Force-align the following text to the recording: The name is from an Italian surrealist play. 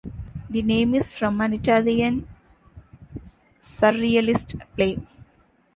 The 0.49 0.63
name 0.63 0.95
is 0.95 1.13
from 1.13 1.39
an 1.41 1.53
Italian 1.53 2.27
surrealist 3.61 4.59
play. 4.75 4.97